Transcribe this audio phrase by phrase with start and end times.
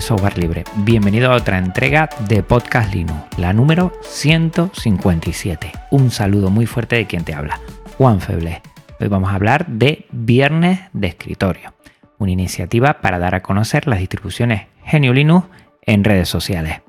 [0.00, 0.64] Software libre.
[0.76, 5.72] Bienvenido a otra entrega de Podcast Linux, la número 157.
[5.90, 7.60] Un saludo muy fuerte de quien te habla,
[7.98, 8.62] Juan Feble.
[9.00, 11.74] Hoy vamos a hablar de Viernes de Escritorio,
[12.18, 15.46] una iniciativa para dar a conocer las distribuciones GNU Linux
[15.82, 16.80] en redes sociales.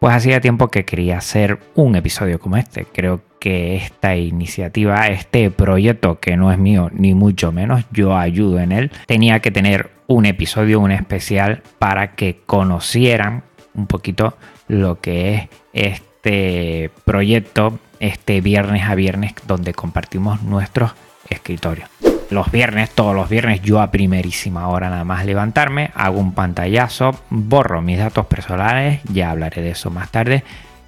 [0.00, 2.84] Pues hacía tiempo que quería hacer un episodio como este.
[2.84, 8.58] Creo que esta iniciativa, este proyecto que no es mío ni mucho menos, yo ayudo
[8.58, 14.36] en él, tenía que tener un episodio, un especial para que conocieran un poquito
[14.68, 20.92] lo que es este proyecto, este viernes a viernes donde compartimos nuestros
[21.28, 21.88] escritorios.
[22.30, 27.14] Los viernes, todos los viernes, yo a primerísima hora nada más levantarme, hago un pantallazo,
[27.30, 30.44] borro mis datos personales, ya hablaré de eso más tarde,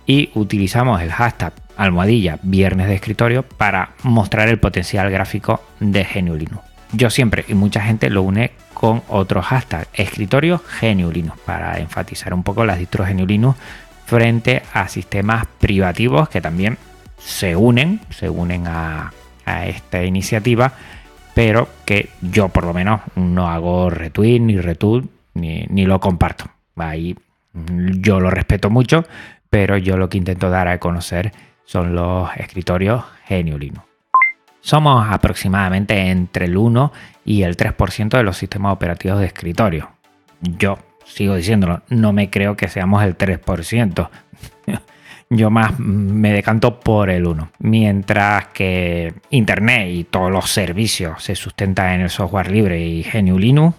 [0.07, 6.37] y utilizamos el hashtag almohadilla viernes de escritorio para mostrar el potencial gráfico de GNU
[6.37, 6.65] Linux.
[6.93, 8.53] Yo siempre y mucha gente lo une
[8.85, 11.11] con otro hashtag, escritorio GNU
[11.47, 13.55] para enfatizar un poco las distros GNU
[14.05, 16.77] frente a sistemas privativos que también
[17.17, 19.11] se unen, se unen a,
[19.47, 20.75] a esta iniciativa,
[21.33, 26.45] pero que yo por lo menos no hago retweet ni retweet ni, ni lo comparto.
[26.77, 27.17] Ahí
[27.55, 29.07] yo lo respeto mucho,
[29.49, 31.33] pero yo lo que intento dar a conocer
[31.65, 33.94] son los escritorios GNU.
[34.65, 36.91] Somos aproximadamente entre el 1
[37.27, 39.91] y el 3% de los sistemas operativos de escritorio.
[40.41, 44.09] Yo sigo diciéndolo, no me creo que seamos el 3%.
[45.29, 47.51] Yo más me decanto por el 1.
[47.59, 53.39] Mientras que Internet y todos los servicios se sustentan en el software libre y GNU
[53.39, 53.77] Linux,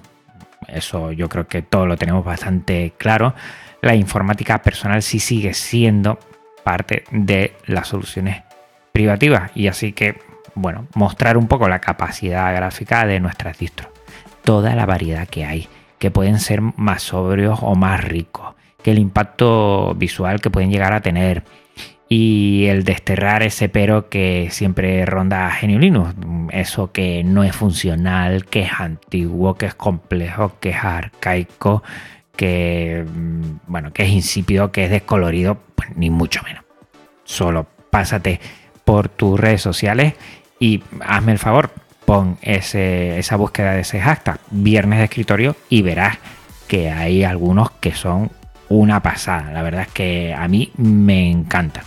[0.67, 3.33] eso yo creo que todo lo tenemos bastante claro.
[3.81, 6.19] La informática personal sí sigue siendo
[6.63, 8.43] parte de las soluciones
[8.91, 13.89] privativas y así que bueno, mostrar un poco la capacidad gráfica de nuestras distros.
[14.43, 15.67] Toda la variedad que hay,
[15.99, 20.93] que pueden ser más sobrios o más ricos, que el impacto visual que pueden llegar
[20.93, 21.43] a tener
[22.07, 26.15] y el desterrar ese pero que siempre ronda GNU Linux,
[26.51, 31.83] eso que no es funcional, que es antiguo, que es complejo, que es arcaico,
[32.35, 33.05] que
[33.67, 36.63] bueno, que es insípido, que es descolorido, pues ni mucho menos.
[37.23, 38.39] Solo pásate
[38.83, 40.13] por tus redes sociales
[40.59, 41.71] y hazme el favor,
[42.05, 46.17] pon esa búsqueda de ese hashtag, viernes de escritorio, y verás
[46.67, 48.31] que hay algunos que son
[48.69, 49.51] una pasada.
[49.51, 51.83] La verdad es que a mí me encanta.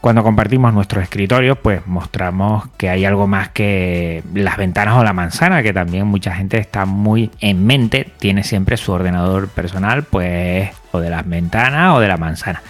[0.00, 5.14] Cuando compartimos nuestro escritorio, pues mostramos que hay algo más que las ventanas o la
[5.14, 10.70] manzana, que también mucha gente está muy en mente, tiene siempre su ordenador personal, pues
[10.92, 12.62] o de las ventanas o de la manzana.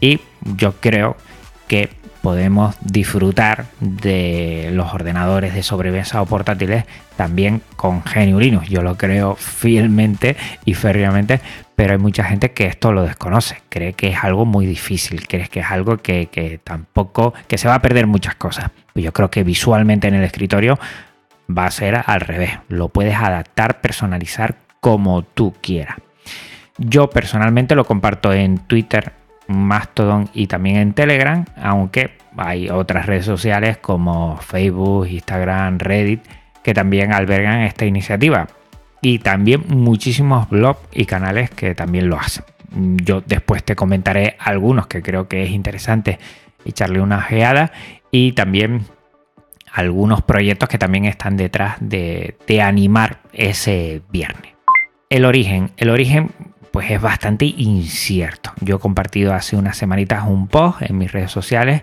[0.00, 0.20] Y
[0.56, 1.18] yo creo
[1.66, 1.90] que
[2.22, 6.84] podemos disfrutar de los ordenadores de sobremesa o portátiles
[7.16, 8.62] también con GNU.
[8.62, 11.40] Yo lo creo fielmente y férreamente,
[11.76, 15.48] pero hay mucha gente que esto lo desconoce, cree que es algo muy difícil, cree
[15.48, 18.70] que es algo que, que tampoco, que se va a perder muchas cosas.
[18.92, 20.78] Pues yo creo que visualmente en el escritorio
[21.50, 25.96] va a ser al revés, lo puedes adaptar, personalizar como tú quieras.
[26.78, 29.12] Yo personalmente lo comparto en Twitter
[29.48, 36.20] Mastodon y también en Telegram, aunque hay otras redes sociales como Facebook, Instagram, Reddit
[36.62, 38.46] que también albergan esta iniciativa.
[39.00, 42.44] Y también muchísimos blogs y canales que también lo hacen.
[43.02, 46.18] Yo después te comentaré algunos que creo que es interesante
[46.64, 47.72] echarle una ojeada
[48.10, 48.84] y también
[49.72, 54.54] algunos proyectos que también están detrás de, de animar ese viernes.
[55.08, 55.70] El origen.
[55.76, 56.30] El origen
[56.70, 58.52] pues es bastante incierto.
[58.60, 61.82] Yo he compartido hace unas semanitas un post en mis redes sociales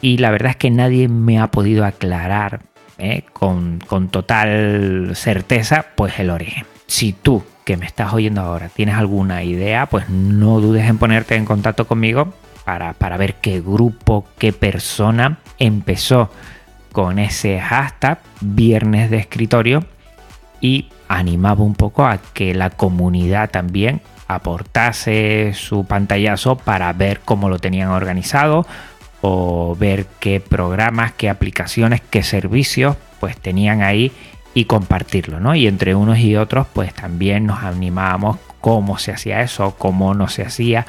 [0.00, 2.62] y la verdad es que nadie me ha podido aclarar
[2.98, 3.24] ¿eh?
[3.32, 6.64] con, con total certeza pues el origen.
[6.86, 11.36] Si tú que me estás oyendo ahora tienes alguna idea, pues no dudes en ponerte
[11.36, 12.32] en contacto conmigo
[12.64, 16.30] para, para ver qué grupo, qué persona empezó
[16.92, 19.84] con ese hashtag viernes de escritorio
[20.62, 27.50] y animaba un poco a que la comunidad también aportase su pantallazo para ver cómo
[27.50, 28.66] lo tenían organizado
[29.20, 34.12] o ver qué programas, qué aplicaciones, qué servicios pues tenían ahí
[34.54, 35.54] y compartirlo, ¿no?
[35.54, 40.28] Y entre unos y otros pues también nos animábamos cómo se hacía eso, cómo no
[40.28, 40.86] se hacía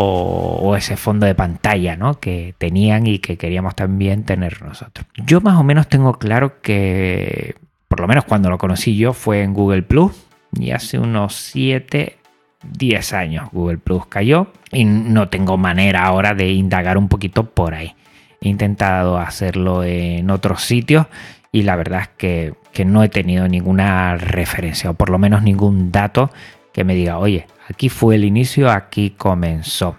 [0.00, 2.20] o, ese fondo de pantalla ¿no?
[2.20, 5.04] que tenían y que queríamos también tener nosotros.
[5.26, 7.56] Yo más o menos tengo claro que,
[7.88, 10.12] por lo menos cuando lo conocí yo, fue en Google Plus
[10.52, 12.16] y hace unos 7,
[12.62, 17.74] 10 años Google Plus cayó y no tengo manera ahora de indagar un poquito por
[17.74, 17.94] ahí.
[18.40, 21.06] He intentado hacerlo en otros sitios
[21.50, 25.42] y la verdad es que, que no he tenido ninguna referencia o por lo menos
[25.42, 26.30] ningún dato
[26.72, 29.96] que me diga, oye, aquí fue el inicio, aquí comenzó.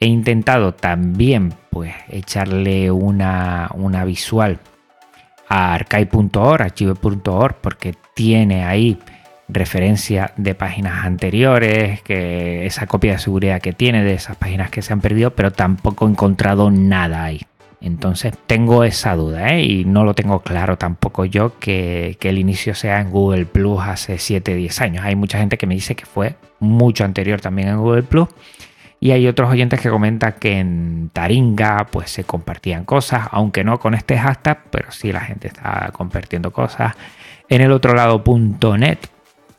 [0.00, 4.58] He intentado también pues echarle una, una visual
[5.48, 8.98] a archive.org, archive.org, porque tiene ahí
[9.48, 14.82] referencia de páginas anteriores, que esa copia de seguridad que tiene de esas páginas que
[14.82, 17.42] se han perdido, pero tampoco he encontrado nada ahí.
[17.80, 19.62] Entonces tengo esa duda ¿eh?
[19.62, 24.16] y no lo tengo claro tampoco yo que, el inicio sea en Google Plus hace
[24.16, 25.04] 7-10 años.
[25.04, 28.28] Hay mucha gente que me dice que fue mucho anterior también en Google Plus
[28.98, 33.78] y hay otros oyentes que comentan que en Taringa pues se compartían cosas, aunque no
[33.78, 36.94] con este hashtag, pero sí la gente está compartiendo cosas.
[37.48, 38.22] En el otro lado
[38.78, 38.98] .net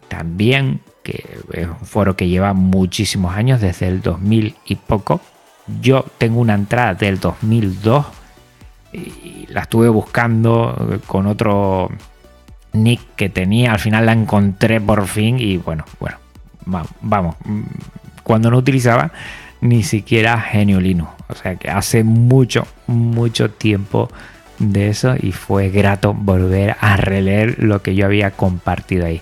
[0.07, 1.23] también, que
[1.53, 5.21] es un foro que lleva muchísimos años, desde el 2000 y poco,
[5.81, 8.05] yo tengo una entrada del 2002
[8.93, 11.89] y la estuve buscando con otro
[12.73, 13.73] nick que tenía.
[13.73, 16.17] Al final la encontré por fin y bueno, bueno,
[17.01, 17.35] vamos.
[18.27, 19.13] Cuando no utilizaba
[19.61, 21.09] ni siquiera Genio Linux.
[21.29, 24.09] O sea que hace mucho, mucho tiempo
[24.59, 29.21] de eso y fue grato volver a releer lo que yo había compartido ahí.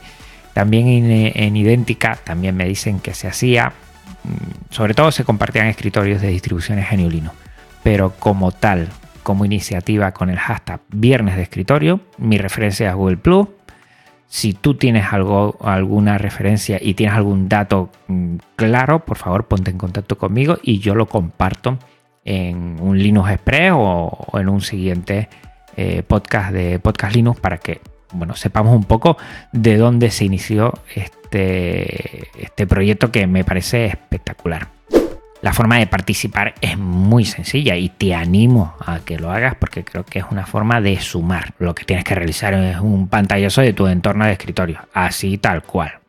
[0.54, 3.74] También en, Idéntica también me dicen que se hacía,
[4.72, 7.32] sobre todo se compartían escritorios de distribuciones Geniulino,
[7.84, 8.90] pero como tal,
[9.22, 13.50] como iniciativa con el hashtag Viernes de Escritorio, mi referencia es Google Plus.
[14.28, 19.72] Si tú tienes algo, alguna referencia y tienes algún dato mm, claro, por favor ponte
[19.72, 21.78] en contacto conmigo y yo lo comparto
[22.24, 25.30] en un Linux Express o, en un siguiente
[25.78, 27.82] eh, podcast de Podcast Linux para que
[28.14, 29.18] bueno, sepamos un poco
[29.52, 34.75] de dónde se inició este, este proyecto que me parece espectacular.
[35.42, 39.84] La forma de participar es muy sencilla y te animo a que lo hagas porque
[39.84, 41.54] creo que es una forma de sumar.
[41.60, 45.62] Lo que tienes que realizar es un pantallazo de tu entorno de escritorio, así tal
[45.64, 46.00] cual.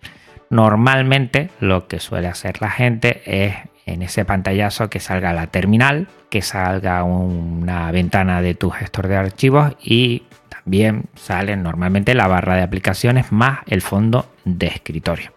[0.49, 6.08] Normalmente lo que suele hacer la gente es en ese pantallazo que salga la terminal,
[6.31, 10.23] que salga una ventana de tu gestor de archivos y
[10.64, 15.32] bien sale normalmente la barra de aplicaciones más el fondo de escritorio.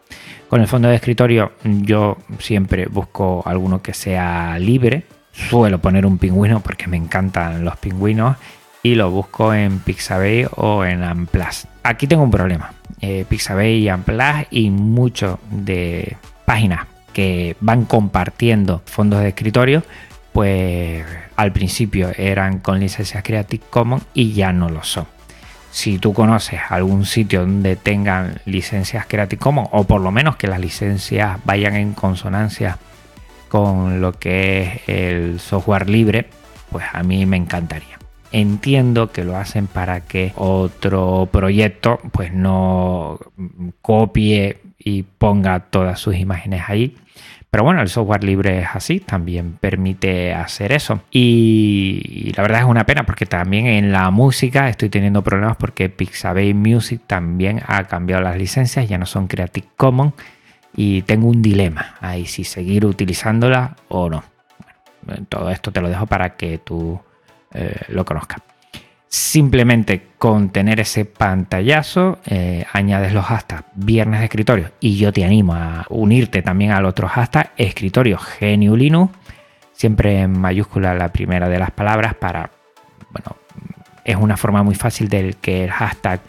[0.50, 5.04] Con el fondo de escritorio yo siempre busco alguno que sea libre.
[5.32, 8.36] Suelo poner un pingüino porque me encantan los pingüinos
[8.82, 11.68] y lo busco en Pixabay o en Amplas.
[11.84, 12.74] Aquí tengo un problema.
[13.00, 19.84] Eh, Pixabay y Amplas y muchos de páginas que van compartiendo fondos de escritorio,
[20.34, 21.06] pues
[21.36, 25.19] al principio eran con licencias Creative Commons y ya no lo son
[25.72, 30.48] si tú conoces algún sitio donde tengan licencias Creative Commons o por lo menos que
[30.48, 32.78] las licencias vayan en consonancia
[33.48, 36.30] con lo que es el software libre,
[36.72, 37.98] pues a mí me encantaría.
[38.32, 43.20] Entiendo que lo hacen para que otro proyecto pues no
[43.82, 46.96] copie y ponga todas sus imágenes ahí
[47.52, 51.02] pero bueno, el software libre es así, también permite hacer eso.
[51.10, 55.90] Y, la verdad es una pena porque también en la música estoy teniendo problemas porque
[55.90, 60.14] Pixabay Music también ha cambiado las licencias, ya no son Creative Commons
[60.76, 64.24] y tengo un dilema ahí si seguir utilizándola o no.
[65.28, 67.00] todo esto te lo dejo para que tú
[67.54, 68.49] eh, lo conozcas.
[69.10, 74.72] Simplemente con tener ese pantallazo eh, añades los hashtags viernes de escritorio.
[74.80, 79.12] Y yo te animo a unirte también al otro hashtag escritorio geniulino
[79.80, 82.52] siempre en mayúscula la primera de las palabras para,
[83.12, 83.38] bueno,
[84.04, 86.20] es una forma muy fácil del que el hashtag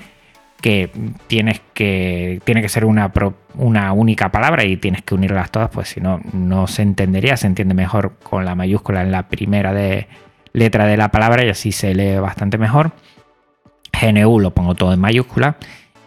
[0.60, 0.92] que
[1.26, 3.10] tienes que tiene que ser una,
[3.54, 7.48] una única palabra y tienes que unirlas todas, pues si no, no se entendería, se
[7.48, 10.06] entiende mejor con la mayúscula en la primera de
[10.52, 12.92] letra de la palabra y así se lee bastante mejor.
[13.92, 15.56] GNU lo pongo todo en mayúscula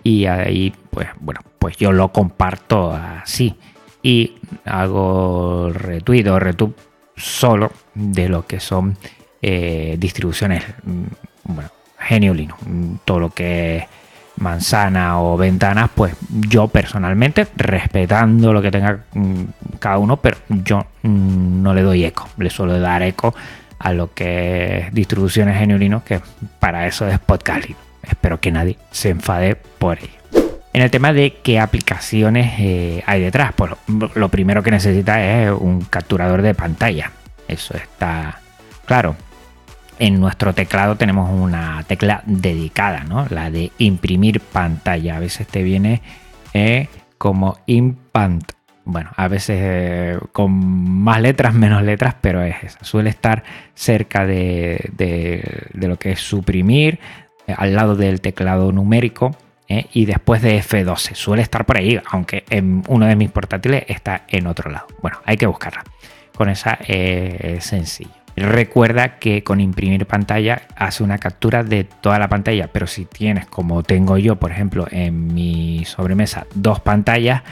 [0.03, 3.55] y ahí pues bueno, pues yo lo comparto así
[4.01, 4.35] y
[4.65, 6.73] hago retweet o retweet
[7.15, 8.97] solo de lo que son
[9.41, 11.03] eh, distribuciones, mm,
[11.45, 11.69] bueno,
[12.09, 12.59] GNU Linux,
[13.05, 13.85] todo lo que es
[14.37, 19.43] manzana o ventanas, pues yo personalmente, respetando lo que tenga mm,
[19.79, 23.33] cada uno, pero yo mm, no le doy eco, le suelo dar eco
[23.79, 26.21] a lo que es distribuciones GNU que
[26.59, 27.65] para eso es podcast
[28.03, 30.23] Espero que nadie se enfade por ello.
[30.73, 33.73] En el tema de qué aplicaciones eh, hay detrás, pues
[34.15, 37.11] lo primero que necesita es un capturador de pantalla.
[37.47, 38.39] Eso está
[38.85, 39.15] claro.
[39.99, 43.27] En nuestro teclado tenemos una tecla dedicada, ¿no?
[43.29, 45.17] La de imprimir pantalla.
[45.17, 46.01] A veces te viene
[46.53, 46.87] eh,
[47.19, 48.51] como impant.
[48.85, 52.83] Bueno, a veces eh, con más letras, menos letras, pero es esa.
[52.83, 56.99] Suele estar cerca de, de lo que es suprimir,
[57.47, 59.35] al lado del teclado numérico
[59.67, 59.87] ¿eh?
[59.93, 61.15] y después de F12.
[61.15, 64.87] Suele estar por ahí, aunque en uno de mis portátiles está en otro lado.
[65.01, 65.83] Bueno, hay que buscarla.
[66.35, 68.11] Con esa eh, es sencillo.
[68.35, 73.45] Recuerda que con imprimir pantalla hace una captura de toda la pantalla, pero si tienes
[73.45, 77.43] como tengo yo, por ejemplo, en mi sobremesa dos pantallas,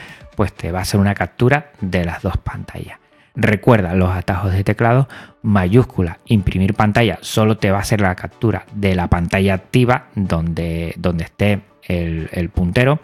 [0.42, 2.98] pues te va a hacer una captura de las dos pantallas.
[3.36, 5.08] Recuerda los atajos de teclado,
[5.42, 10.94] mayúscula, imprimir pantalla, solo te va a hacer la captura de la pantalla activa donde,
[10.96, 12.98] donde esté el, puntero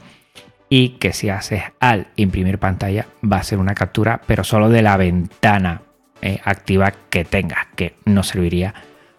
[0.68, 4.82] y que si haces al imprimir pantalla va a ser una captura pero solo de
[4.82, 5.82] la ventana
[6.20, 8.74] eh, activa que tengas que no serviría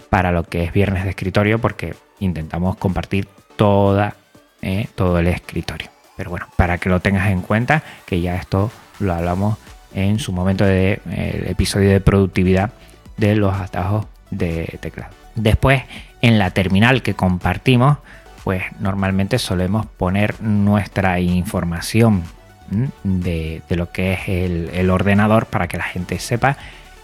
[0.09, 4.17] para lo que es viernes de escritorio porque intentamos compartir toda
[4.61, 8.69] eh, todo el escritorio pero bueno para que lo tengas en cuenta que ya esto
[8.99, 9.57] lo hablamos
[9.93, 12.71] en su momento de el episodio de productividad
[13.15, 15.83] de los atajos de teclado después
[16.19, 17.99] en la terminal que compartimos
[18.43, 22.23] pues normalmente solemos poner nuestra información
[23.03, 26.57] de, lo que es el, ordenador para que la gente sepa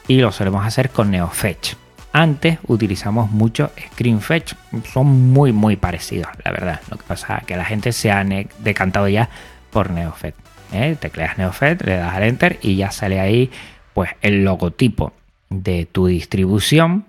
[0.10, 1.76] y lo solemos hacer con NeoFetch.
[2.18, 4.54] Antes utilizamos mucho ScreenFetch,
[4.94, 6.80] son muy muy parecidos, la verdad.
[6.90, 8.24] Lo que pasa es que la gente se ha
[8.60, 9.30] decantado ya
[9.70, 10.36] por NeoFetch.
[10.72, 10.96] ¿eh?
[10.98, 13.52] Tecleas NeoFetch, le das al Enter y ya sale ahí
[13.94, 15.12] pues el logotipo
[15.50, 17.04] de tu distribución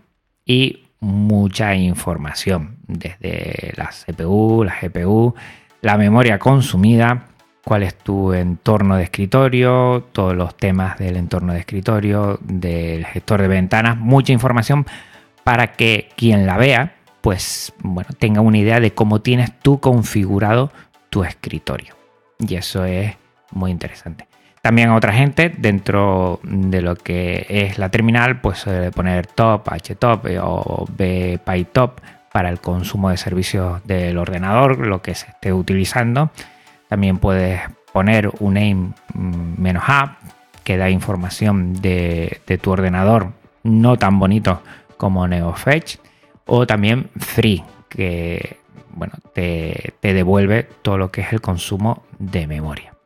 [0.44, 5.36] y mucha información, desde la CPU, la GPU,
[5.82, 7.28] la memoria consumida,
[7.66, 13.42] cuál es tu entorno de escritorio, todos los temas del entorno de escritorio, del gestor
[13.42, 14.87] de ventanas, mucha información
[15.42, 20.70] para que quien la vea, pues bueno, tenga una idea de cómo tienes tú configurado
[21.11, 21.96] tu escritorio.
[22.38, 23.16] Y eso es
[23.50, 24.28] muy interesante.
[24.62, 29.68] También a otra gente dentro de lo que es la terminal, pues puede poner top,
[29.68, 31.99] htop eh, o bpytop
[32.30, 36.30] para el consumo de servicios del ordenador, lo que se esté utilizando.
[36.88, 37.60] También puedes
[37.92, 40.18] poner un name mm, "-a",
[40.64, 44.62] que da información de, tu ordenador, no tan bonito
[44.96, 45.98] como NeoFetch,
[46.46, 48.58] o también free, que
[48.90, 52.96] bueno, te devuelve todo lo que es el consumo de memoria.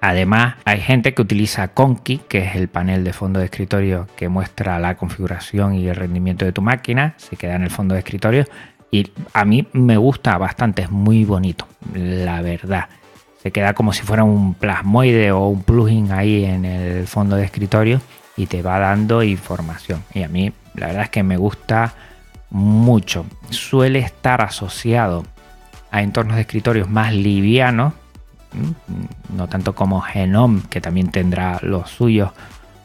[0.00, 4.28] Además, hay gente que utiliza Conky, que es el panel de fondo de escritorio que
[4.28, 7.14] muestra la configuración y el rendimiento de tu máquina.
[7.16, 8.44] Se queda en el fondo de escritorio
[9.00, 12.88] y a mí me gusta bastante, es muy bonito, la verdad.
[13.42, 17.44] Se queda como si fuera un plasmoide o un plugin ahí en el fondo de
[17.44, 18.00] escritorio
[18.36, 20.02] y te va dando información.
[20.14, 21.94] Y a mí la verdad es que me gusta
[22.50, 23.24] mucho.
[23.50, 25.24] Suele estar asociado
[25.90, 27.92] a entornos de escritorios más livianos
[29.28, 32.30] no tanto como Genome, que también tendrá los suyos,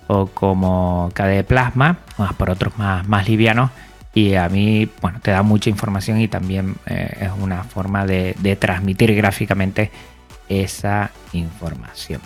[0.08, 3.72] o como KDE Plasma, más por otros más, más livianos.
[4.14, 8.36] Y a mí, bueno, te da mucha información y también eh, es una forma de,
[8.60, 9.92] transmitir gráficamente
[10.50, 12.22] esa información.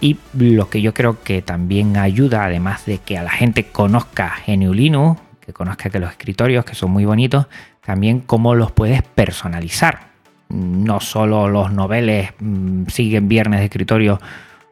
[0.00, 4.34] Y lo que yo creo que también ayuda, además de que a la gente conozca
[4.46, 7.46] GNU Linux, que conozca que los escritorios, que son muy bonitos,
[7.84, 10.12] también cómo los puedes personalizar
[10.52, 14.20] no solo los noveles mm, siguen viernes de escritorio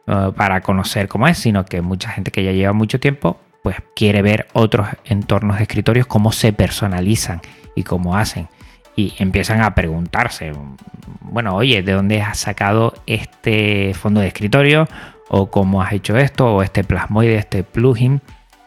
[0.07, 3.77] eh, para conocer cómo es, sino que mucha gente que ya lleva mucho tiempo pues
[3.95, 7.41] quiere ver otros entornos de escritorios, cómo se personalizan
[7.75, 8.47] y cómo hacen.
[8.95, 10.51] Y empiezan a preguntarse,
[11.21, 14.87] bueno, oye, ¿de dónde has sacado este fondo de escritorio?
[15.29, 16.55] ¿O cómo has hecho esto?
[16.55, 18.21] ¿O este plasmoide, este plugin?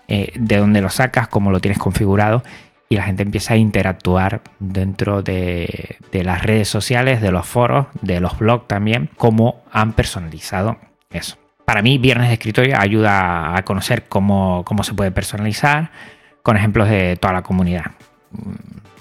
[0.08, 1.28] Eh, ¿De dónde lo sacas?
[1.28, 2.42] ¿Cómo lo tienes configurado?
[2.88, 8.20] y la gente empieza a interactuar dentro de, las redes sociales, de los foros, de
[8.20, 10.76] los blogs también, cómo han personalizado
[11.10, 11.36] eso.
[11.64, 15.90] Para mí, Viernes de Escritorio ayuda a conocer cómo, cómo se puede personalizar
[16.42, 17.92] con ejemplos de toda la comunidad.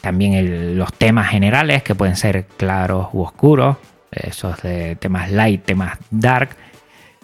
[0.02, 3.78] También los temas generales que pueden ser claros u oscuros,
[4.12, 6.56] esos de temas light, temas dark,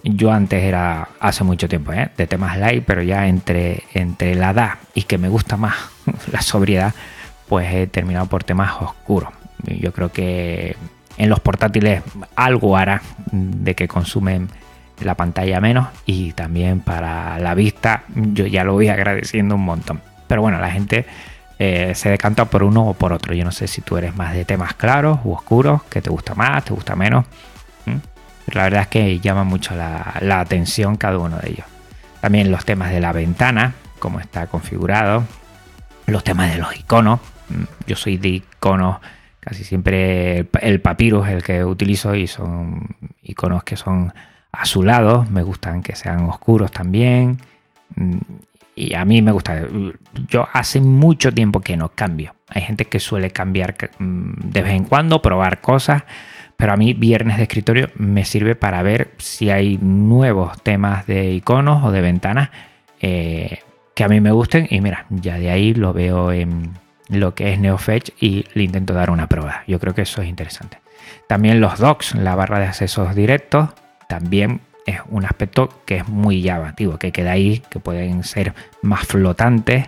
[0.04, 2.10] yo antes era, hace mucho tiempo, ¿eh?
[2.16, 5.76] de temas light, pero ya entre, entre la edad y que me gusta más
[6.32, 6.94] la sobriedad,
[7.48, 9.30] pues he terminado por temas oscuros.
[9.64, 10.78] Yo creo que
[11.18, 12.02] en los portátiles
[12.36, 14.50] algo hará de que consumen
[15.02, 20.02] la pantalla menos y también para la vista yo ya lo voy agradeciendo un montón.
[20.28, 21.06] Pero bueno, la gente
[21.58, 23.34] eh, se decanta por uno o por otro.
[23.34, 26.36] Yo no sé si tú eres más de temas claros u oscuros, que te gusta
[26.36, 27.26] más, te gusta menos.
[28.54, 31.66] la verdad es que llama mucho la, la atención cada uno de ellos.
[32.22, 35.24] También los temas de la ventana, cómo está configurado.
[36.06, 37.20] Los temas de los iconos.
[37.88, 38.98] Yo soy de iconos
[39.40, 44.14] casi siempre el papyrus es el que utilizo y son iconos que son
[44.52, 47.40] azulados, me gustan que sean oscuros también.
[47.96, 48.18] Mm,
[48.76, 49.62] y a mí me gusta.
[50.28, 52.36] Yo hace mucho tiempo que no cambio.
[52.48, 56.04] Hay gente que suele cambiar mm, de vez en cuando, probar cosas.
[56.56, 61.32] Pero a mí viernes de escritorio me sirve para ver si hay nuevos temas de
[61.32, 62.50] iconos o de ventanas
[63.00, 63.60] eh,
[63.96, 64.68] que a mí me gusten.
[64.70, 66.74] Y mira, ya de ahí lo veo en
[67.10, 69.64] lo que es NeoFetch y le intento dar una prueba.
[69.68, 70.80] Yo creo que eso es interesante.
[71.28, 73.70] También los docs, la barra de accesos directos,
[74.10, 79.06] también es un aspecto que es muy llamativo, que queda ahí, que pueden ser más
[79.06, 79.88] flotantes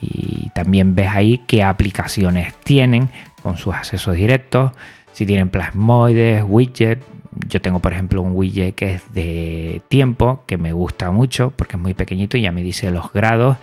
[0.00, 3.08] y también ves ahí qué aplicaciones tienen
[3.42, 4.70] con sus accesos directos,
[5.12, 7.02] si tienen plasmoides, widget.
[7.48, 11.76] Yo tengo por ejemplo un widget que es de tiempo, que me gusta mucho porque
[11.76, 13.56] es muy pequeñito y ya me dice los grados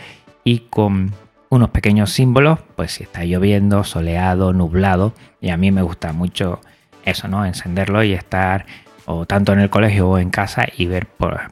[0.44, 1.14] y con
[1.48, 6.60] unos pequeños símbolos, pues si está lloviendo, soleado, nublado, y a mí me gusta mucho
[7.06, 7.46] eso, ¿no?
[7.46, 8.66] Encenderlo y estar
[9.06, 11.08] o tanto en el colegio o en casa y ver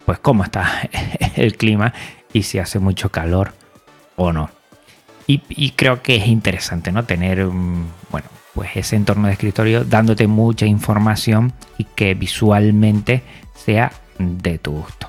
[0.06, 0.90] pues cómo está
[1.36, 1.94] el clima
[2.34, 3.54] y si hace mucho calor
[4.16, 4.50] o no.
[5.28, 7.06] Y, creo que es interesante, ¿no?
[7.06, 13.24] Tener, bueno, pues ese entorno de escritorio dándote mucha información y que visualmente
[13.56, 15.08] sea de tu gusto.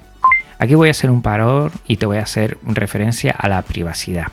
[0.61, 4.29] Aquí voy a hacer un paror y te voy a hacer referencia a la privacidad.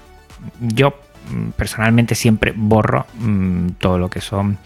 [0.59, 0.93] Yo
[1.31, 4.59] mm, personalmente siempre borro mm, todo lo que son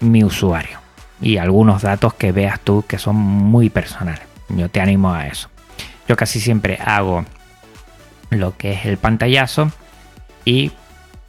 [0.00, 0.85] mi usuario
[1.20, 4.22] y algunos datos que veas tú que son muy personales.
[4.48, 5.48] Yo te animo a eso.
[6.08, 7.24] Yo casi siempre hago
[8.30, 9.70] lo que es el pantallazo
[10.44, 10.72] y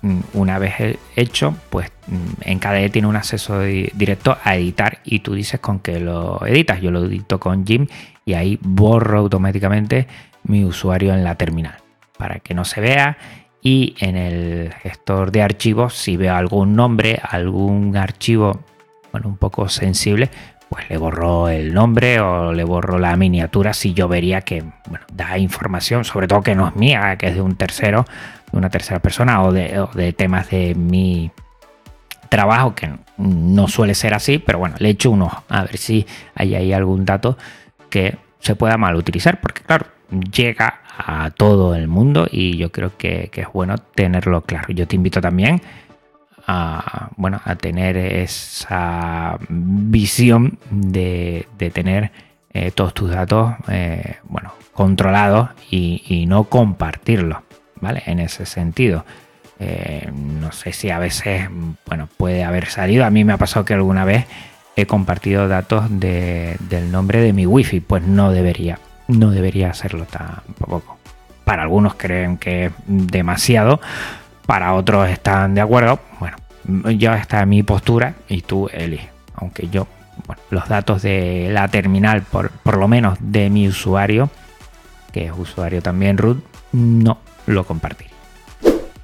[0.02, 5.20] mm, una vez hecho, pues mm, en KDE tiene un acceso directo a editar y
[5.20, 6.82] tú dices con qué lo editas.
[6.82, 7.88] Yo lo edito con Jim
[8.26, 10.08] y ahí borro automáticamente
[10.44, 11.78] mi usuario en la terminal
[12.18, 13.18] para que no se vea
[13.62, 18.62] y en el gestor de archivos si veo algún nombre, algún archivo
[19.26, 20.30] un poco sensible,
[20.70, 24.64] pues le borro el nombre o le borro la miniatura si yo vería que
[25.14, 28.06] da información, sobre todo que no es mía, que es de un tercero,
[28.52, 31.32] de una tercera persona o de, temas de mi
[32.30, 36.56] trabajo, que no suele ser así, pero bueno, le echo uno a ver si hay
[36.56, 37.38] ahí algún dato
[37.90, 39.86] que se pueda mal utilizar, porque claro,
[40.32, 44.74] llega a todo el mundo y yo creo que es bueno tenerlo claro.
[44.74, 45.62] Yo te invito también
[46.48, 52.12] a, bueno, a tener esa visión de, tener
[52.54, 57.40] eh, todos tus datos eh, bueno, controlados y, no compartirlos,
[57.82, 58.02] ¿vale?
[58.06, 59.06] En ese sentido.
[59.60, 61.50] Eh, no sé si a veces,
[61.86, 63.06] bueno, puede haber salido.
[63.06, 64.26] A mí me ha pasado que alguna vez
[64.78, 67.82] he compartido datos del nombre de mi wifi.
[67.82, 68.80] Pues no debería,
[69.10, 70.98] no debería hacerlo tampoco.
[71.44, 73.82] Para algunos creen que es demasiado,
[74.48, 76.00] para otros están de acuerdo.
[76.20, 76.38] Bueno,
[76.98, 79.10] ya está mi postura y tú eliges.
[79.36, 79.86] Aunque yo,
[80.26, 84.32] bueno, los datos de la terminal, por, por lo menos de mi usuario,
[85.12, 88.10] que es usuario también root, no lo compartiré.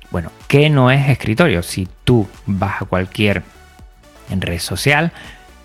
[0.09, 1.61] Bueno, ¿qué no es escritorio?
[1.61, 3.43] Si tú vas a cualquier
[4.29, 5.11] red social,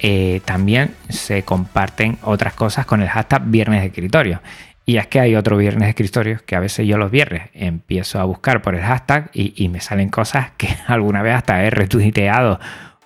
[0.01, 4.41] eh, también se comparten otras cosas con el hashtag viernes escritorio.
[4.89, 8.21] Y es que hay otro viernes de escritorios que a veces yo los viernes empiezo
[8.21, 12.59] a buscar por el hashtag y, me salen cosas que alguna vez hasta he retuiteado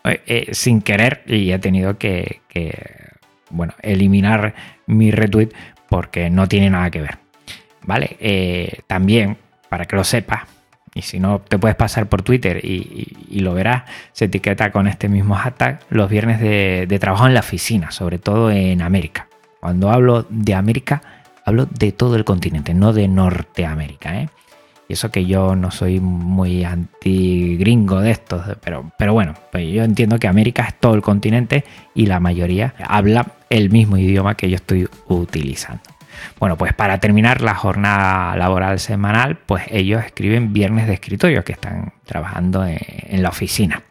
[0.04, 2.40] eh, eh, sin querer y he tenido que,
[3.50, 4.54] bueno, eliminar
[4.86, 5.48] mi retweet
[5.88, 7.18] porque no tiene nada que ver.
[7.82, 8.16] ¿Vale?
[8.20, 9.36] Eh, también,
[9.68, 10.42] para que lo sepas,
[10.94, 15.08] y si no te puedes pasar por Twitter y, lo verás, se etiqueta con este
[15.08, 19.26] mismo hashtag los viernes de, de trabajo en la oficina, sobre todo en América.
[19.58, 24.20] Cuando hablo de América, Hablo de todo el continente, no de Norteamérica.
[24.20, 24.28] ¿eh?
[24.88, 29.84] Y eso que yo no soy muy anti-gringo de estos, pero, pero bueno, pues yo
[29.84, 34.50] entiendo que América es todo el continente y la mayoría habla el mismo idioma que
[34.50, 35.82] yo estoy utilizando.
[36.38, 41.52] Bueno, pues para terminar la jornada laboral semanal, pues ellos escriben viernes de escritorio, que
[41.52, 43.82] están trabajando en la oficina.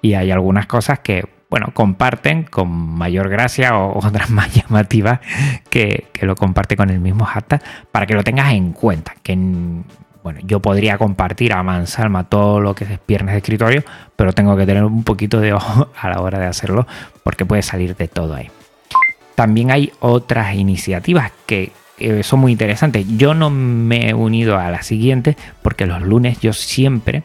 [0.00, 5.20] Y hay algunas cosas que bueno, comparten con mayor gracia o otras más llamativas
[5.70, 7.62] que, lo comparte con el mismo hashtag
[7.92, 9.14] para que lo tengas en cuenta.
[9.22, 9.38] Que
[10.24, 13.84] bueno, yo podría compartir a mansalma todo lo que es viernes de escritorio,
[14.16, 16.88] pero tengo que tener un poquito de ojo a la hora de hacerlo
[17.22, 18.50] porque puede salir de todo ahí.
[19.36, 21.70] También hay otras iniciativas que
[22.24, 23.06] son muy interesantes.
[23.16, 27.22] Yo no me he unido a la siguiente porque los lunes yo siempre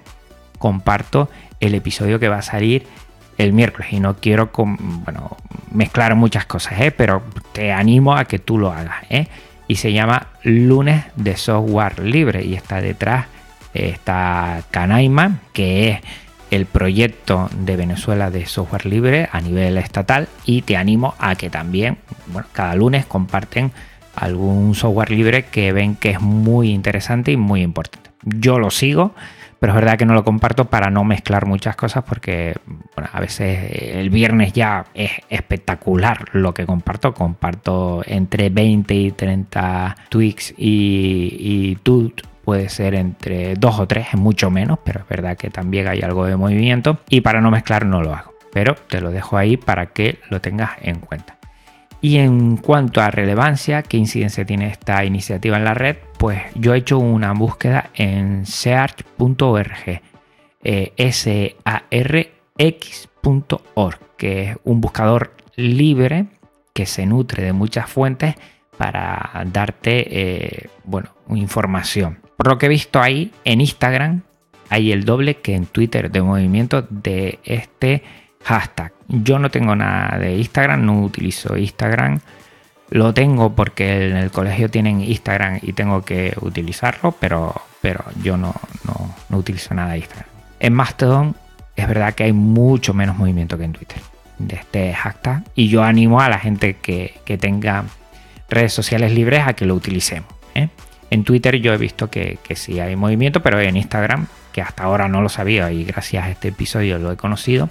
[0.60, 2.86] comparto el episodio que va a salir
[3.40, 5.38] el miércoles y no quiero bueno,
[5.72, 6.92] mezclar muchas cosas, ¿eh?
[6.92, 7.24] pero
[7.54, 8.98] te animo a que tú lo hagas.
[9.10, 9.28] ¿eh?
[9.68, 13.26] Y se llama Lunes de Software Libre y está detrás
[13.74, 16.00] está Canaima, que es
[16.52, 21.50] el proyecto de Venezuela de software libre a nivel estatal y te animo a que
[21.50, 21.98] también,
[22.28, 23.72] bueno, cada lunes comparten
[24.16, 28.10] algún software libre que ven que es muy interesante y muy importante.
[28.24, 29.14] Yo lo sigo,
[29.60, 32.56] pero es verdad que no lo comparto para no mezclar muchas cosas porque
[32.96, 37.14] bueno, a veces el viernes ya es espectacular lo que comparto.
[37.14, 41.78] Comparto entre 20 y 30 tweaks y, y
[42.44, 46.02] puede ser entre dos o tres, es mucho menos, pero es verdad que también hay
[46.02, 49.58] algo de movimiento y para no mezclar no lo hago, pero te lo dejo ahí
[49.58, 51.38] para que lo tengas en cuenta.
[52.02, 56.74] Y en cuanto a relevancia, qué incidencia tiene esta iniciativa en la red, pues yo
[56.74, 60.02] he hecho una búsqueda en search.org,
[60.62, 61.60] eh, S-A-R-X.org,
[64.18, 66.26] que es un buscador libre
[66.74, 68.36] que se nutre de muchas fuentes
[68.78, 72.20] para darte eh, bueno, información.
[72.36, 74.24] Por lo que he visto ahí en Instagram,
[74.70, 78.04] hay el doble que en Twitter de movimiento de este
[78.44, 78.92] hashtag.
[79.08, 82.20] Yo no tengo nada de Instagram, no utilizo Instagram.
[82.92, 88.36] Lo tengo porque en el colegio tienen Instagram y tengo que utilizarlo, pero, pero yo
[88.36, 90.30] no, no, utilizo nada de Instagram.
[90.60, 91.36] En Mastodon
[91.76, 94.02] es verdad que hay mucho menos movimiento que en Twitter
[94.40, 97.84] de este hashtag y yo animo a la gente que, que tenga
[98.50, 100.30] redes sociales libres a que lo utilicemos.
[100.56, 100.70] ¿eh?
[101.12, 104.84] En Twitter yo he visto que, que sí hay movimiento, pero en Instagram, que hasta
[104.84, 107.70] ahora no lo sabía y gracias a este episodio lo he conocido,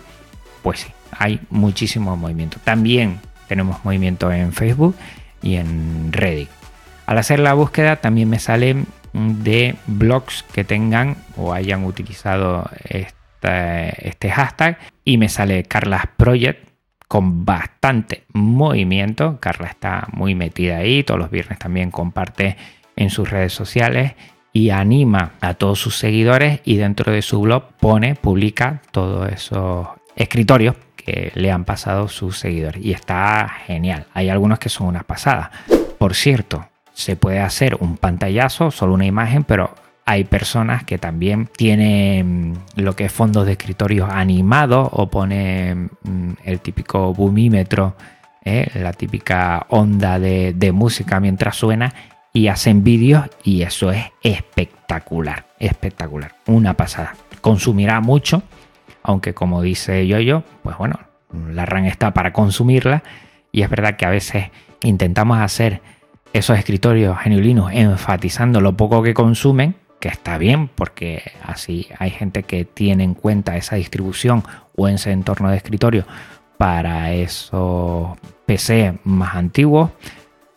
[0.63, 2.59] pues sí, hay muchísimo movimiento.
[2.63, 4.95] También tenemos movimiento en Facebook
[5.43, 6.51] y en Reddit.
[7.07, 14.09] Al hacer la búsqueda también me salen de blogs que tengan o hayan utilizado este,
[14.09, 16.69] este hashtag y me sale Carlas Project
[17.09, 19.39] con bastante movimiento.
[19.41, 22.57] Carla está muy metida ahí, todos los viernes también comparte
[22.97, 24.13] en sus redes sociales
[24.53, 29.89] y anima a todos sus seguidores y dentro de su blog pone, publica todos esos
[30.17, 30.77] escritorios
[31.35, 34.07] le han pasado sus seguidores y está genial.
[34.15, 35.51] Hay algunos que son una pasada.
[35.99, 41.49] Por cierto, se puede hacer un pantallazo, solo una imagen, pero hay personas que también
[41.55, 47.95] tienen lo que es fondos de escritorio animados o pone mm, el típico boomímetro,
[48.45, 48.71] ¿eh?
[48.75, 51.93] la típica onda de, de música mientras suena
[52.33, 57.15] y hacen vídeos y eso es espectacular, espectacular, una pasada.
[57.41, 58.43] Consumirá mucho,
[59.09, 61.01] aunque como dice yo pues bueno,
[61.51, 63.03] la RAN está para consumirla.
[63.51, 64.51] Y es verdad que a veces
[64.83, 65.81] intentamos hacer
[66.35, 72.43] esos escritorios genuinos enfatizando lo poco que consumen, que está bien porque así hay gente
[72.43, 74.45] que tiene en cuenta esa distribución
[74.77, 76.05] o ese entorno de escritorio
[76.59, 78.11] para esos
[78.45, 79.91] PC más antiguos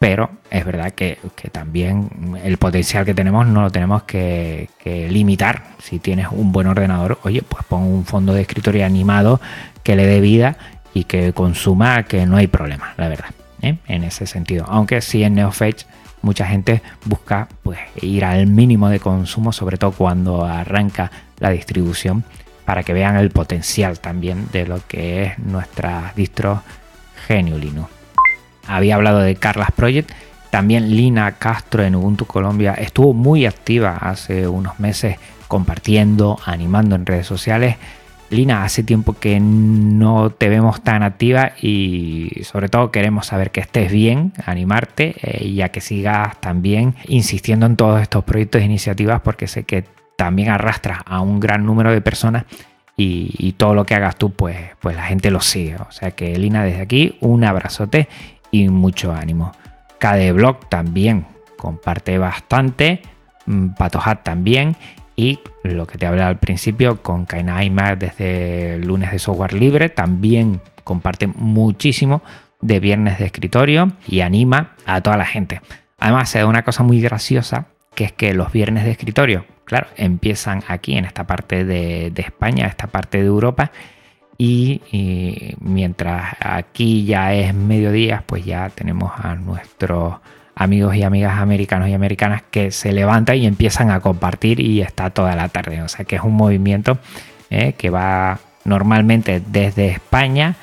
[0.01, 1.19] pero es verdad que,
[1.51, 2.09] también
[2.43, 4.67] el potencial que tenemos no lo tenemos que,
[5.11, 5.61] limitar.
[5.77, 9.39] Si tienes un buen ordenador, oye, pues pon un fondo de escritorio animado
[9.83, 10.57] que le dé vida
[10.95, 13.29] y que consuma, que no hay problema, la verdad,
[13.61, 13.77] ¿eh?
[13.87, 14.65] en ese sentido.
[14.69, 15.83] Aunque sí en NeoFetch
[16.23, 22.23] mucha gente busca pues, ir al mínimo de consumo, sobre todo cuando arranca la distribución,
[22.65, 26.63] para que vean el potencial también de lo que es nuestra distro
[27.29, 28.00] GNU Linux
[28.67, 30.11] había hablado de Carlas Project.
[30.49, 37.05] También Lina Castro en Ubuntu Colombia estuvo muy activa hace unos meses compartiendo, animando en
[37.05, 37.77] redes sociales.
[38.29, 43.59] Lina, hace tiempo que no te vemos tan activa y sobre todo queremos saber que
[43.59, 48.65] estés bien, animarte eh, y a que sigas también insistiendo en todos estos proyectos e
[48.65, 49.83] iniciativas porque sé que
[50.15, 52.45] también arrastras a un gran número de personas
[52.95, 55.75] y, y, todo lo que hagas tú pues, pues la gente lo sigue.
[55.75, 58.07] O sea que Lina desde aquí un abrazote
[58.51, 59.53] y mucho ánimo.
[60.33, 61.25] Blog también
[61.57, 63.01] comparte bastante,
[63.45, 64.75] mm, Patohat también
[65.15, 69.89] y lo que te hablé al principio con Kainaima desde el lunes de software libre
[69.89, 72.23] también comparte muchísimo
[72.61, 75.61] de viernes de escritorio y anima a toda la gente.
[75.99, 79.87] Además se da una cosa muy graciosa que es que los viernes de escritorio, claro,
[79.97, 83.71] empiezan aquí en esta parte de, de España, esta parte de Europa
[84.43, 90.15] y, mientras aquí ya es mediodía, pues ya tenemos a nuestros
[90.55, 95.11] amigos y amigas americanos y americanas que se levantan y empiezan a compartir y está
[95.11, 95.83] toda la tarde.
[95.83, 96.97] O sea que es un movimiento
[97.51, 100.55] eh, que va normalmente desde España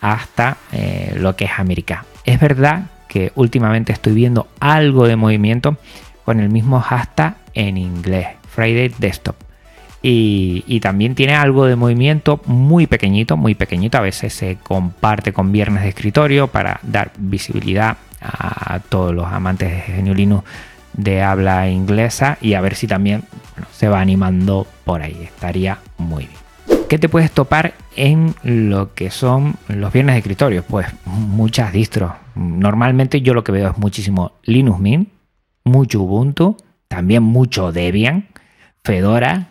[0.00, 2.06] hasta eh, lo que es América.
[2.24, 5.76] Es verdad que últimamente estoy viendo algo de movimiento
[6.24, 9.45] con el mismo hashtag en inglés, Friday Desktop.
[10.02, 13.98] Y, también tiene algo de movimiento muy pequeñito, muy pequeñito.
[13.98, 19.70] A veces se comparte con Viernes de Escritorio para dar visibilidad a todos los amantes
[19.70, 20.44] de Genio
[20.92, 23.24] de habla inglesa y a ver si también
[23.72, 25.18] se va animando por ahí.
[25.22, 26.46] Estaría muy bien.
[26.88, 30.62] ¿Qué te puedes topar en lo que son los viernes de escritorio?
[30.62, 32.12] Pues muchas distros.
[32.34, 35.08] Normalmente yo lo que veo es muchísimo Linux Mint,
[35.64, 36.56] mucho Ubuntu,
[36.86, 38.28] también mucho Debian,
[38.84, 39.48] Fedora,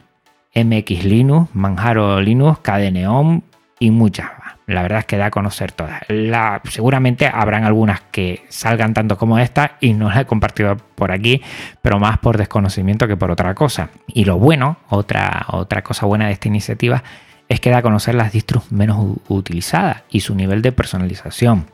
[0.56, 3.44] MX Linux, Manjaro Linux, KDNeon
[3.80, 4.56] y muchas más.
[4.68, 6.02] La verdad es que da a conocer todas.
[6.08, 11.12] La, seguramente habrán algunas que salgan tanto como esta y no las he compartido por
[11.12, 11.42] aquí,
[11.82, 13.90] pero más por desconocimiento que por otra cosa.
[14.08, 17.04] Y lo bueno, otra, otra cosa buena de esta iniciativa,
[17.48, 21.68] es que da a conocer las distros menos utilizadas y su nivel de personalización.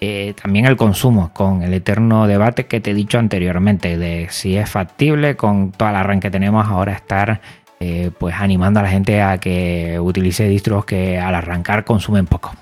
[0.00, 4.56] Eh, también el consumo, con el eterno debate que te he dicho anteriormente, de si
[4.56, 7.40] es factible con toda la arranque que tenemos ahora estar
[7.80, 12.52] eh, pues animando a la gente a que utilice distros que al arrancar consumen poco.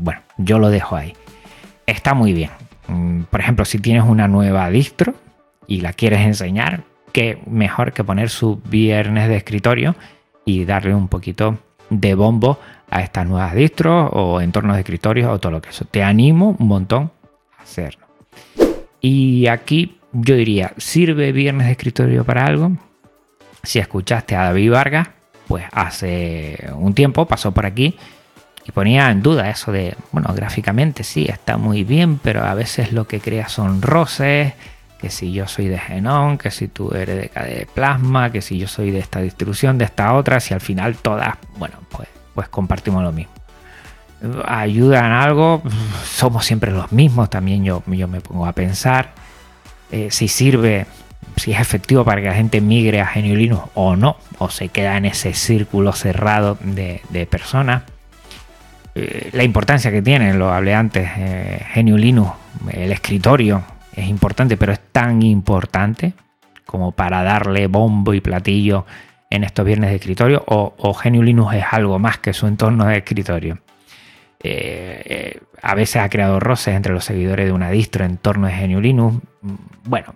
[0.00, 1.14] Bueno, yo lo dejo ahí.
[1.86, 2.50] Está muy bien.
[2.88, 5.14] Mm, por ejemplo, si tienes una nueva distro
[5.66, 9.96] y la quieres enseñar, qué mejor que poner su viernes de escritorio
[10.44, 12.58] y darle un poquito de bombo
[12.90, 15.84] a estas nuevas distros o entornos de escritorio o todo lo que eso.
[15.84, 17.10] Te animo un montón
[17.58, 18.06] a hacerlo.
[19.00, 22.72] Y aquí yo diría, ¿sirve viernes de escritorio para algo?
[23.66, 25.08] Si escuchaste a David Vargas,
[25.48, 27.96] pues hace un tiempo pasó por aquí
[28.64, 32.92] y ponía en duda eso de, bueno, gráficamente sí, está muy bien, pero a veces
[32.92, 34.54] lo que crea son roces,
[35.00, 38.56] que si yo soy de Genón, que si tú eres de KDE Plasma, que si
[38.56, 42.48] yo soy de esta distribución, de esta otra, si al final todas, bueno, pues, pues
[42.48, 43.32] compartimos lo mismo.
[44.46, 45.60] Ayudan algo,
[46.04, 49.10] somos siempre los mismos, también yo, yo me pongo a pensar.
[49.90, 50.86] Eh, si sirve
[51.36, 54.68] si es efectivo para que la gente migre a Genio Linux o no, o se
[54.68, 57.82] queda en ese círculo cerrado de, personas.
[58.94, 62.32] Eh, la importancia que tiene, lo hablé antes, eh, Linux,
[62.72, 63.62] el escritorio
[63.94, 66.14] es importante, pero es tan importante
[66.64, 68.86] como para darle bombo y platillo
[69.30, 70.96] en estos viernes de escritorio, o, o
[71.52, 73.58] es algo más que su entorno de escritorio.
[74.40, 78.50] Eh, a veces ha creado roces entre los seguidores de una distro en torno a
[78.50, 79.18] Genio Linux.
[79.84, 80.14] Bueno,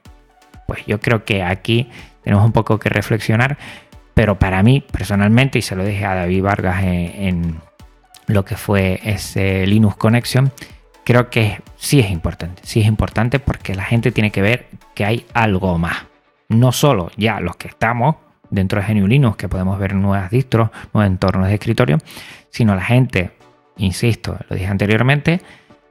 [0.70, 1.88] pues yo creo que aquí
[2.22, 3.58] tenemos un poco que reflexionar,
[4.14, 7.56] pero para mí personalmente, y se lo dije a David Vargas en,
[8.28, 10.52] lo que fue ese Linux Connection,
[11.02, 15.04] creo que sí es importante, sí es importante porque la gente tiene que ver que
[15.04, 16.04] hay algo más.
[16.48, 18.14] No solo ya los que estamos
[18.48, 21.98] dentro de GNU Linux, que podemos ver nuevas distros, nuevos entornos de escritorio,
[22.50, 23.32] sino la gente,
[23.76, 25.40] insisto, lo dije anteriormente,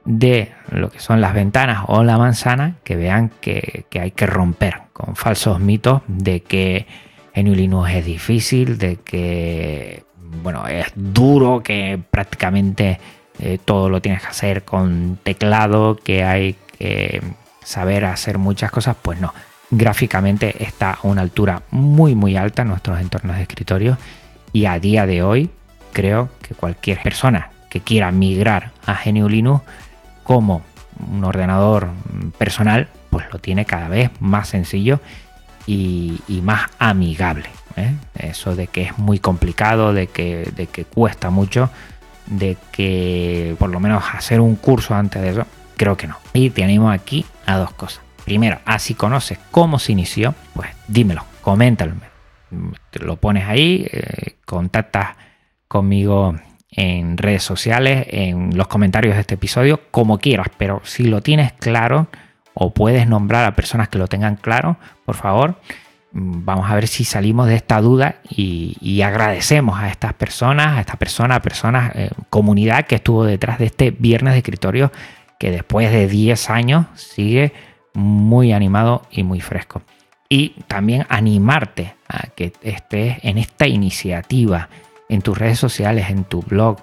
[0.04, 4.82] de lo que son las ventanas o la manzana que vean que, hay que romper
[4.92, 6.86] con falsos mitos de que
[7.34, 10.04] GNU Linux es difícil, de que
[10.42, 12.98] bueno, es duro, que prácticamente
[13.38, 17.20] eh, todo lo tienes que hacer con teclado, que hay que
[17.62, 19.32] saber hacer muchas cosas, pues no.
[19.70, 23.98] Gráficamente está a una altura muy muy alta en nuestros entornos de escritorio
[24.52, 25.50] y a día de hoy
[25.92, 29.62] creo que cualquier persona que quiera migrar a GNU Linux
[30.22, 30.62] como
[31.10, 31.88] un ordenador
[32.38, 35.00] personal, pues lo tiene cada vez más sencillo
[35.66, 37.48] y, más amigable.
[37.76, 37.94] ¿eh?
[38.14, 41.70] Eso de que es muy complicado, de que, de que cuesta mucho,
[42.26, 46.16] de que por lo menos hacer un curso antes de eso, creo que no.
[46.32, 48.02] Y te animo aquí a dos cosas.
[48.24, 51.94] Primero, así conoces cómo se inició, pues dímelo, coméntalo.
[52.92, 55.16] Lo pones ahí, eh, contactas
[55.68, 56.34] conmigo
[56.72, 61.52] en redes sociales, en los comentarios de este episodio, como quieras, pero si lo tienes
[61.52, 62.08] claro
[62.54, 65.60] o puedes nombrar a personas que lo tengan claro, por favor,
[66.12, 70.80] mm, vamos a ver si salimos de esta duda y, agradecemos a estas personas, a
[70.80, 74.92] esta persona, a personas, eh, comunidad que estuvo detrás de este viernes de escritorio
[75.38, 77.54] que después de 10 años sigue
[77.94, 79.82] muy animado y muy fresco.
[80.28, 84.68] Y también animarte a que estés en esta iniciativa
[85.10, 86.78] en tus redes sociales, en tu blog,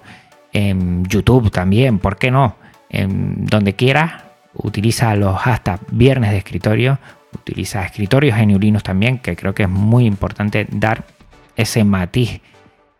[0.52, 2.56] en YouTube también, ¿por qué no?
[2.90, 4.22] En donde quieras,
[4.54, 6.98] utiliza los hasta viernes de escritorio,
[7.34, 11.04] utiliza escritorios genuinos también, que creo que es muy importante dar
[11.56, 12.40] ese matiz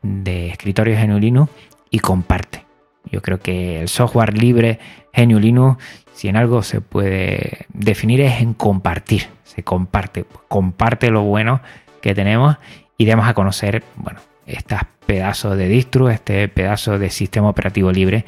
[0.02, 1.50] de escritorios genuinos
[1.90, 2.64] y comparte.
[3.04, 4.78] Yo creo que el software libre
[5.14, 5.76] GNU
[6.12, 9.28] si en algo se puede definir, es en compartir.
[9.44, 11.60] Se comparte, comparte lo bueno
[12.00, 12.56] que tenemos
[12.96, 18.24] y demos a conocer, bueno, estas pedazos de distro, este pedazo de sistema operativo libre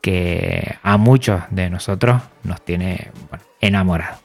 [0.00, 3.10] que a muchos de nosotros nos tiene
[3.60, 4.18] enamorados.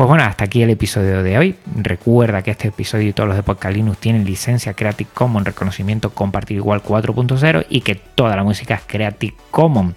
[0.00, 1.56] Pues bueno, hasta aquí el episodio de hoy.
[1.76, 6.10] Recuerda que este episodio y todos los de Podcast Linux tienen licencia Creative Commons reconocimiento
[6.10, 9.94] compartir igual 4.0 y que toda la música es Creative Commons.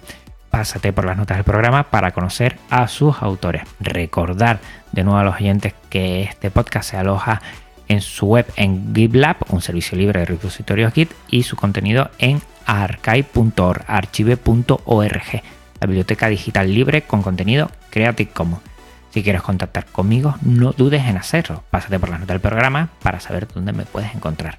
[0.50, 3.62] Pásate por las notas del programa para conocer a sus autores.
[3.80, 4.60] Recordar
[4.92, 7.63] de nuevo a los oyentes que este podcast se aloja en
[8.00, 13.82] su web en GitLab, un servicio libre de repositorios Git, y su contenido en archive.org,
[15.80, 18.62] la biblioteca digital libre con contenido Creative Commons.
[19.10, 21.62] Si quieres contactar conmigo, no dudes en hacerlo.
[21.70, 24.58] Pásate por la nota del programa para saber dónde me puedes encontrar.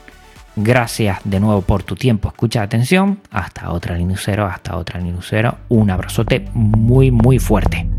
[0.55, 3.19] Gracias de nuevo por tu tiempo, escucha atención.
[3.31, 5.57] Hasta otra Linuxero, hasta otra Linuxero.
[5.67, 7.89] Un abrazote muy, muy fuerte.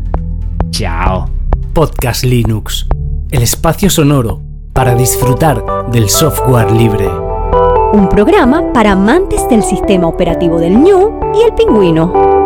[0.71, 1.29] Chao.
[1.73, 2.87] Podcast Linux,
[3.29, 4.46] el espacio sonoro
[4.77, 7.09] para disfrutar del software libre.
[7.93, 12.36] Un programa para amantes del sistema operativo del ñu y el pingüino.